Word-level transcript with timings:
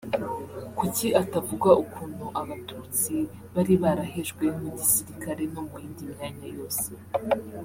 Kuki 0.77 1.07
atavuga 1.21 1.69
ukuntu 1.83 2.25
abatutsi 2.41 3.13
bali 3.53 3.75
barahejwe 3.83 4.45
mu 4.59 4.69
gisilikare 4.77 5.43
no 5.53 5.61
muyindi 5.69 6.03
myanya 6.11 6.47
yose 6.57 6.89